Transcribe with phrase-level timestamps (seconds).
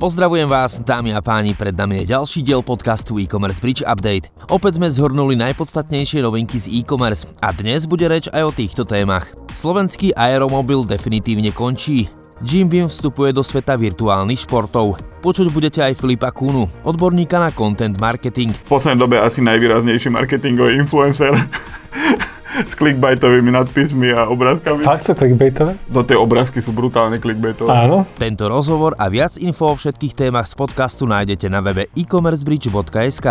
[0.00, 4.32] Pozdravujem vás, dámy a páni, pred nami je ďalší diel podcastu e-commerce Bridge Update.
[4.48, 9.28] Opäť sme zhrnuli najpodstatnejšie novinky z e-commerce a dnes bude reč aj o týchto témach.
[9.52, 12.08] Slovenský aeromobil definitívne končí.
[12.40, 14.96] Jim Beam vstupuje do sveta virtuálnych športov.
[15.20, 18.56] Počuť budete aj Filipa Kunu, odborníka na content marketing.
[18.56, 21.36] V poslednej dobe asi najvýraznejší marketingový influencer
[22.66, 24.82] s clickbaitovými nadpismi a obrázkami.
[24.84, 25.78] Fakt sú clickbaitové?
[25.88, 27.70] No tie obrázky sú brutálne clickbaitové.
[27.70, 28.04] Áno.
[28.18, 33.28] Tento rozhovor a viac info o všetkých témach z podcastu nájdete na webe e-commercebridge.sk.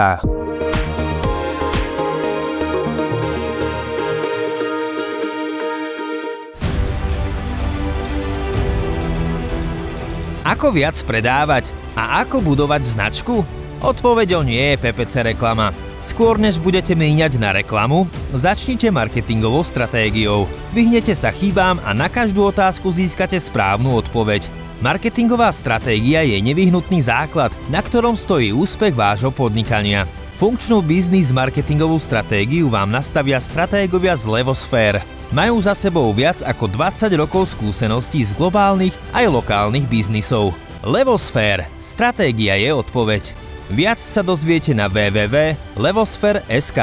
[10.50, 13.46] Ako viac predávať a ako budovať značku?
[13.80, 15.89] Odpoveďou nie je PPC reklama.
[16.10, 20.50] Skôr než budete míňať na reklamu, začnite marketingovou stratégiou.
[20.74, 24.50] Vyhnete sa chýbám a na každú otázku získate správnu odpoveď.
[24.82, 30.10] Marketingová stratégia je nevyhnutný základ, na ktorom stojí úspech vášho podnikania.
[30.42, 35.06] Funkčnú biznis marketingovú stratégiu vám nastavia stratégovia z Levosfér.
[35.30, 40.58] Majú za sebou viac ako 20 rokov skúseností z globálnych aj lokálnych biznisov.
[40.82, 41.70] Levosfér.
[41.78, 43.39] Stratégia je odpoveď.
[43.70, 46.80] Viac sa dozviete na www.levosfer.sk.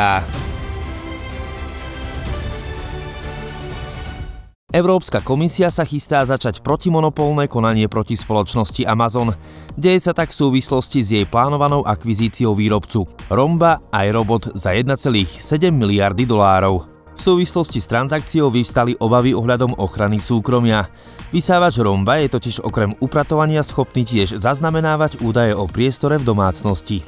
[4.70, 9.34] Európska komisia sa chystá začať protimonopolné konanie proti spoločnosti Amazon.
[9.74, 13.02] Deje sa tak v súvislosti s jej plánovanou akvizíciou výrobcu
[13.34, 15.42] Romba iRobot za 1,7
[15.74, 16.95] miliardy dolárov.
[17.16, 20.92] V súvislosti s transakciou vyvstali obavy ohľadom ochrany súkromia.
[21.32, 27.00] Vysávač Romba je totiž okrem upratovania schopný tiež zaznamenávať údaje o priestore v domácnosti.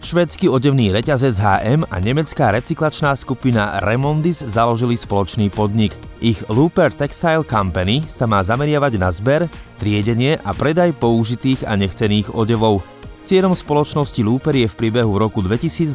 [0.00, 5.92] Švedský odevný reťazec HM a nemecká recyklačná skupina Remondis založili spoločný podnik.
[6.24, 9.44] Ich Looper Textile Company sa má zameriavať na zber,
[9.76, 12.80] triedenie a predaj použitých a nechcených odevov.
[13.30, 15.94] Cieľom spoločnosti Looper je v priebehu roku 2023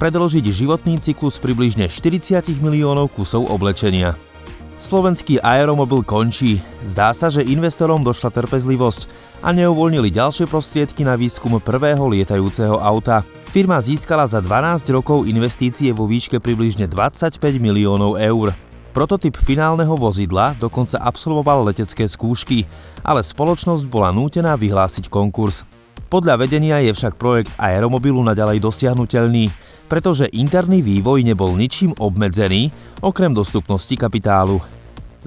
[0.00, 4.16] predložiť životný cyklus približne 40 miliónov kusov oblečenia.
[4.80, 6.64] Slovenský aeromobil končí.
[6.80, 9.04] Zdá sa, že investorom došla trpezlivosť
[9.44, 13.20] a neuvoľnili ďalšie prostriedky na výskum prvého lietajúceho auta.
[13.52, 18.56] Firma získala za 12 rokov investície vo výške približne 25 miliónov eur.
[18.96, 22.64] Prototyp finálneho vozidla dokonca absolvoval letecké skúšky,
[23.04, 25.68] ale spoločnosť bola nútená vyhlásiť konkurs.
[26.14, 29.50] Podľa vedenia je však projekt aeromobilu naďalej dosiahnutelný,
[29.90, 32.70] pretože interný vývoj nebol ničím obmedzený,
[33.02, 34.62] okrem dostupnosti kapitálu.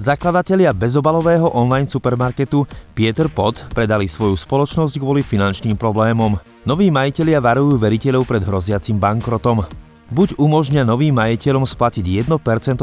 [0.00, 2.64] Zakladatelia bezobalového online supermarketu
[2.96, 6.40] Pieter Pot predali svoju spoločnosť kvôli finančným problémom.
[6.64, 9.68] Noví majiteľia varujú veriteľov pred hroziacim bankrotom.
[10.08, 12.32] Buď umožňa novým majiteľom splatiť 1%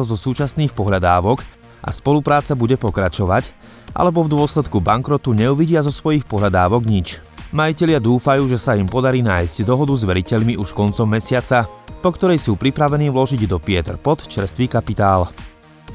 [0.06, 1.42] zo súčasných pohľadávok
[1.82, 3.50] a spolupráca bude pokračovať,
[3.98, 7.34] alebo v dôsledku bankrotu neuvidia zo svojich pohľadávok nič.
[7.56, 11.64] Majiteľia dúfajú, že sa im podarí nájsť dohodu s veriteľmi už koncom mesiaca,
[12.04, 15.32] po ktorej sú pripravení vložiť do Pieter Pot čerstvý kapitál.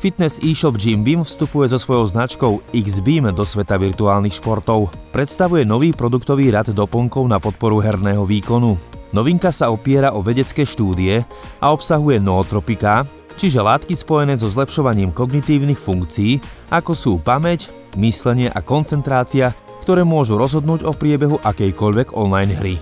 [0.01, 4.89] Fitness e-shop Jim Beam vstupuje so svojou značkou X-Beam do sveta virtuálnych športov.
[5.13, 8.81] Predstavuje nový produktový rad doplnkov na podporu herného výkonu.
[9.13, 11.29] Novinka sa opiera o vedecké štúdie
[11.61, 13.05] a obsahuje nootropiká,
[13.37, 16.41] čiže látky spojené so zlepšovaním kognitívnych funkcií,
[16.73, 17.69] ako sú pamäť,
[18.01, 22.75] myslenie a koncentrácia, ktoré môžu rozhodnúť o priebehu akejkoľvek online hry.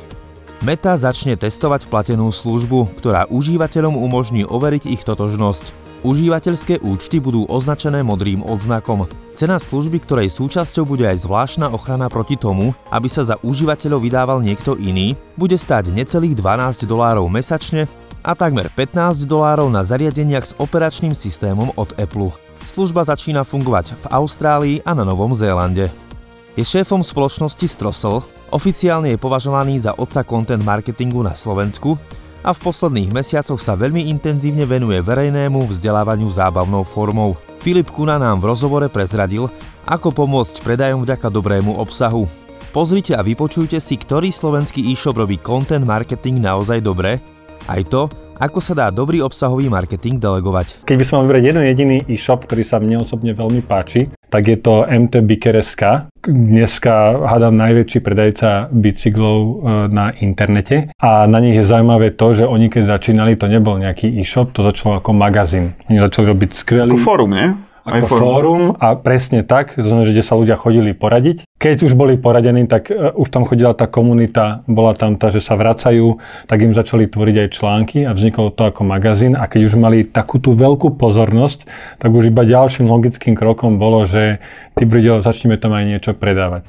[0.59, 5.71] Meta začne testovať platenú službu, ktorá užívateľom umožní overiť ich totožnosť.
[6.03, 9.07] Užívateľské účty budú označené modrým odznakom.
[9.35, 14.39] Cena služby, ktorej súčasťou bude aj zvláštna ochrana proti tomu, aby sa za užívateľov vydával
[14.43, 17.87] niekto iný, bude stáť necelých 12 dolárov mesačne
[18.23, 22.35] a takmer 15 dolárov na zariadeniach s operačným systémom od Apple.
[22.67, 26.08] Služba začína fungovať v Austrálii a na Novom Zélande.
[26.55, 32.01] Je šéfom spoločnosti Strossel, oficiálne je považovaný za otca content marketingu na Slovensku
[32.41, 37.37] a v posledných mesiacoch sa veľmi intenzívne venuje verejnému vzdelávaniu zábavnou formou.
[37.61, 39.51] Filip Kuna nám v rozhovore prezradil,
[39.85, 42.31] ako pomôcť predajom vďaka dobrému obsahu.
[42.71, 47.19] Pozrite a vypočujte si, ktorý slovenský e-shop robí content marketing naozaj dobre,
[47.67, 48.03] aj to,
[48.39, 50.87] ako sa dá dobrý obsahový marketing delegovať.
[50.87, 54.49] Keď by som mal vybrať jeden jediný e-shop, ktorý sa mne osobne veľmi páči, tak
[54.49, 56.13] je to MT Biker.sk.
[56.29, 59.53] Dneska hádam najväčší predajca bicyklov e,
[59.89, 64.13] na internete a na nich je zaujímavé to, že oni keď začínali, to nebol nejaký
[64.21, 65.73] e-shop, to začalo ako magazín.
[65.89, 66.93] Oni začali robiť skvelý...
[66.93, 67.68] Ako fórum, nie?
[67.89, 68.21] Ako fórum.
[68.21, 71.49] fórum a presne tak, to znamená, že kde sa ľudia chodili poradiť.
[71.59, 75.41] Keď už boli poradení, tak uh, už tam chodila tá komunita, bola tam tá, že
[75.41, 79.61] sa vracajú, tak im začali tvoriť aj články a vzniklo to ako magazín a keď
[79.69, 81.67] už mali takú tú veľkú pozornosť,
[81.99, 84.39] tak už iba ďalším logickým krokom bolo, že
[84.77, 86.69] ty briďo, začneme tam aj niečo predávať.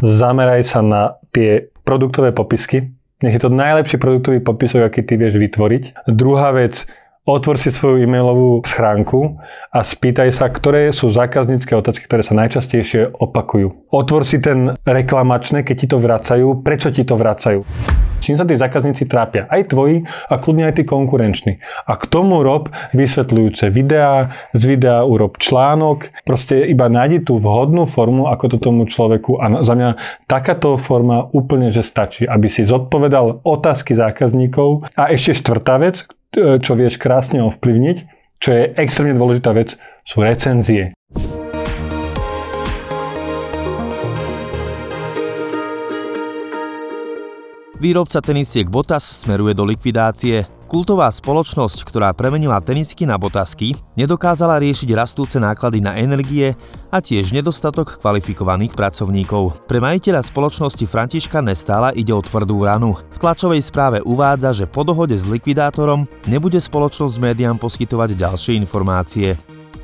[0.00, 2.94] zameraj sa na tie produktové popisky.
[3.20, 6.08] Nech je to najlepší produktový popisok, aký ty vieš vytvoriť.
[6.08, 6.88] Druhá vec,
[7.28, 9.38] otvor si svoju e-mailovú schránku
[9.70, 13.92] a spýtaj sa, ktoré sú zákaznícke otázky, ktoré sa najčastejšie opakujú.
[13.92, 17.62] Otvor si ten reklamačné, keď ti to vracajú, prečo ti to vracajú.
[18.20, 19.48] Čím sa tí zákazníci trápia?
[19.48, 21.56] Aj tvoji a kľudne aj tí konkurenční.
[21.88, 27.88] A k tomu rob vysvetľujúce videá, z videa urob článok, proste iba nájdi tú vhodnú
[27.88, 29.40] formu, ako to tomu človeku.
[29.40, 29.90] A za mňa
[30.28, 34.92] takáto forma úplne, že stačí, aby si zodpovedal otázky zákazníkov.
[35.00, 36.04] A ešte štvrtá vec,
[36.34, 37.96] čo vieš krásne ovplyvniť,
[38.40, 40.94] čo je extrémne dôležitá vec, sú recenzie.
[47.80, 50.59] Výrobca tenisiek Botas smeruje do likvidácie.
[50.70, 56.54] Kultová spoločnosť, ktorá premenila tenisky na botasky, nedokázala riešiť rastúce náklady na energie
[56.94, 59.66] a tiež nedostatok kvalifikovaných pracovníkov.
[59.66, 62.94] Pre majiteľa spoločnosti Františka Nestála ide o tvrdú ranu.
[63.10, 69.34] V tlačovej správe uvádza, že po dohode s likvidátorom nebude spoločnosť médiám poskytovať ďalšie informácie.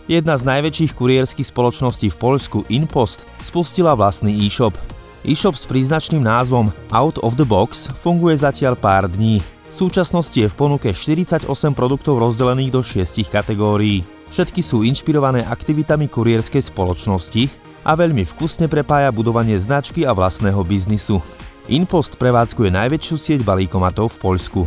[0.06, 4.78] Jedna z najväčších kuriérskych spoločností v Poľsku Inpost spustila vlastný e-shop.
[5.26, 9.55] E-shop s príznačným názvom Out of the Box funguje zatiaľ pár dní.
[9.76, 11.44] Súčasnosti je v ponuke 48
[11.76, 14.08] produktov rozdelených do 6 kategórií.
[14.32, 17.52] Všetky sú inšpirované aktivitami kurierskej spoločnosti
[17.84, 21.20] a veľmi vkusne prepája budovanie značky a vlastného biznisu.
[21.69, 24.61] Inpost prevádzkuje najväčšiu sieť balíkomatov v Poľsku.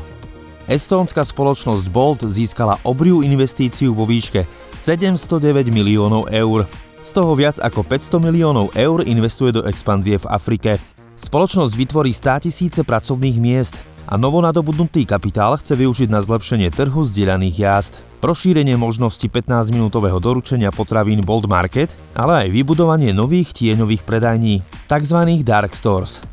[0.69, 4.45] Estónska spoločnosť Bolt získala obriu investíciu vo výške
[4.77, 6.69] 709 miliónov eur
[7.01, 10.77] z toho viac ako 500 miliónov eur investuje do expanzie v Afrike.
[11.17, 17.55] Spoločnosť vytvorí 100 tisíce pracovných miest a novonadobudnutý kapitál chce využiť na zlepšenie trhu zdieľaných
[17.61, 17.93] jazd,
[18.25, 25.19] rozšírenie možnosti 15-minútového doručenia potravín Bold Market, ale aj vybudovanie nových tieňových predajní, tzv.
[25.45, 26.25] dark stores.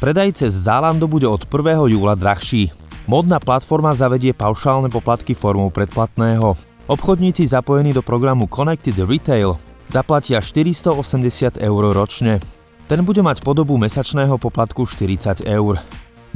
[0.00, 1.92] Predaj cez Zálando bude od 1.
[1.92, 2.72] júla drahší.
[3.04, 6.56] Modná platforma zavedie paušálne poplatky formou predplatného.
[6.88, 9.60] Obchodníci zapojení do programu Connected Retail
[9.92, 12.40] zaplatia 480 eur ročne.
[12.88, 15.76] Ten bude mať podobu mesačného poplatku 40 eur.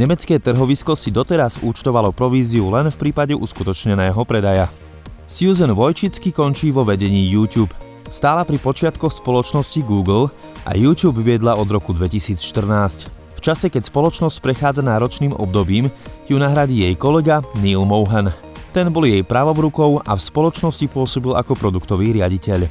[0.00, 4.72] Nemecké trhovisko si doteraz účtovalo províziu len v prípade uskutočneného predaja.
[5.28, 7.76] Susan Vojčicky končí vo vedení YouTube.
[8.08, 10.32] Stála pri počiatkoch spoločnosti Google
[10.64, 12.40] a YouTube viedla od roku 2014.
[13.36, 15.92] V čase, keď spoločnosť prechádza náročným obdobím,
[16.24, 18.32] ju nahradí jej kolega Neil Mohan.
[18.72, 22.64] Ten bol jej pravobrukou a v spoločnosti pôsobil ako produktový riaditeľ.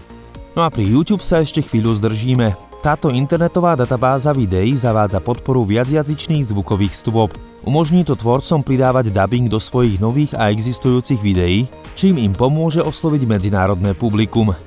[0.58, 2.71] No a pri YouTube sa ešte chvíľu zdržíme.
[2.82, 7.30] Táto internetová databáza videí zavádza podporu viacjazyčných zvukových stôp.
[7.62, 13.30] Umožní to tvorcom pridávať dubbing do svojich nových a existujúcich videí, čím im pomôže osloviť
[13.30, 14.58] medzinárodné publikum.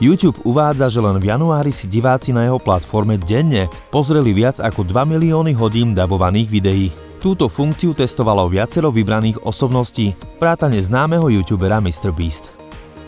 [0.00, 4.88] YouTube uvádza, že len v januári si diváci na jeho platforme denne pozreli viac ako
[4.88, 6.88] 2 milióny hodín dabovaných videí.
[7.20, 12.57] Túto funkciu testovalo viacero vybraných osobností, vrátane známeho youtubera MrBeast.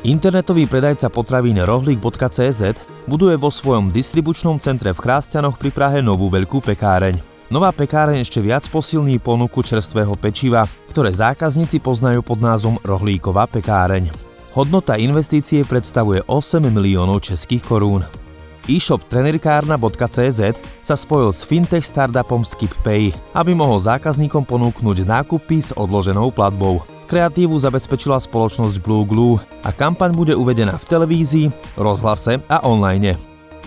[0.00, 2.62] Internetový predajca potravín rohlík.cz
[3.04, 7.20] buduje vo svojom distribučnom centre v Chrástianoch pri Prahe novú veľkú pekáreň.
[7.52, 14.08] Nová pekáreň ešte viac posilní ponuku čerstvého pečiva, ktoré zákazníci poznajú pod názvom Rohlíková pekáreň.
[14.56, 18.00] Hodnota investície predstavuje 8 miliónov českých korún.
[18.72, 20.40] E-shop trenerkárna.cz
[20.80, 26.99] sa spojil s fintech startupom SkipPay, aby mohol zákazníkom ponúknuť nákupy s odloženou platbou.
[27.10, 33.18] Kreatívu zabezpečila spoločnosť Blue Glue a kampaň bude uvedená v televízii, rozhlase a online.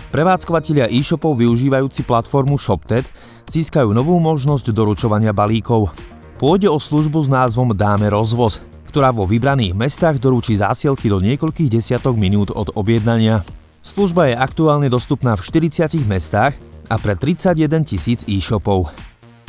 [0.08, 3.04] Prevádzkovateľia e-shopov využívajúci platformu ShopTed
[3.52, 5.92] získajú novú možnosť doručovania balíkov.
[6.40, 11.68] Pôjde o službu s názvom Dáme rozvoz, ktorá vo vybraných mestách doručí zásielky do niekoľkých
[11.68, 13.44] desiatok minút od objednania.
[13.84, 16.56] Služba je aktuálne dostupná v 40 mestách
[16.88, 18.88] a pre 31 tisíc e-shopov.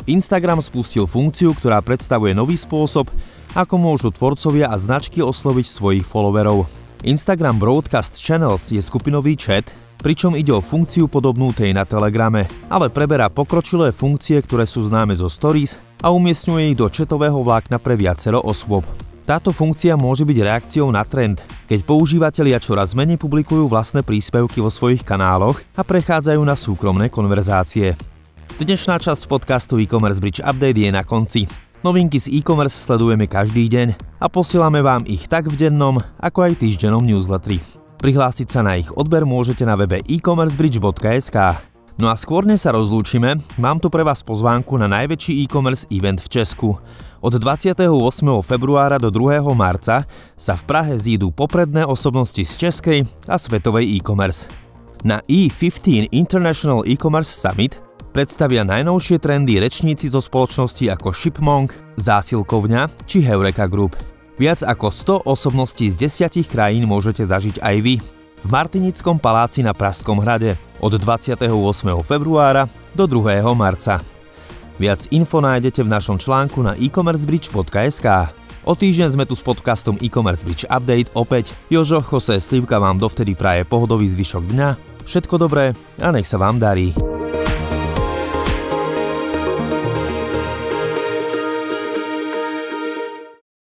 [0.04, 3.08] Instagram spustil funkciu, ktorá predstavuje nový spôsob,
[3.56, 6.68] ako môžu tvorcovia a značky osloviť svojich followerov.
[7.08, 9.72] Instagram Broadcast Channels je skupinový chat,
[10.04, 15.16] pričom ide o funkciu podobnú tej na Telegrame, ale preberá pokročilé funkcie, ktoré sú známe
[15.16, 18.84] zo Stories a umiestňuje ich do četového vlákna pre viacero osôb.
[19.26, 24.70] Táto funkcia môže byť reakciou na trend, keď používateľia čoraz menej publikujú vlastné príspevky vo
[24.70, 27.98] svojich kanáloch a prechádzajú na súkromné konverzácie.
[28.56, 31.44] Dnešná časť podcastu e-commerce Bridge Update je na konci.
[31.86, 36.58] Novinky z e-commerce sledujeme každý deň a posielame vám ich tak v dennom, ako aj
[36.58, 37.62] týždennom newsletteri.
[38.02, 41.38] Prihlásiť sa na ich odber môžete na webe e-commercebridge.sk.
[41.94, 46.18] No a skôr než sa rozlúčime, mám tu pre vás pozvánku na najväčší e-commerce event
[46.18, 46.74] v Česku.
[47.22, 47.86] Od 28.
[48.42, 49.46] februára do 2.
[49.54, 54.50] marca sa v Prahe zídu popredné osobnosti z českej a svetovej e-commerce.
[55.06, 57.85] Na E15 International E-commerce Summit
[58.16, 63.92] predstavia najnovšie trendy rečníci zo spoločnosti ako Shipmonk, Zásilkovňa či Heureka Group.
[64.40, 64.88] Viac ako
[65.20, 68.00] 100 osobností z desiatich krajín môžete zažiť aj vy.
[68.40, 71.44] V Martinickom paláci na Pražskom hrade od 28.
[72.08, 72.64] februára
[72.96, 73.44] do 2.
[73.52, 74.00] marca.
[74.80, 78.32] Viac info nájdete v našom článku na e-commercebridge.sk.
[78.64, 81.52] O týždeň sme tu s podcastom e-commerce Bridge Update opäť.
[81.68, 84.68] Jožo Jose Slivka vám dovtedy praje pohodový zvyšok dňa.
[85.04, 87.15] Všetko dobré a nech sa vám darí.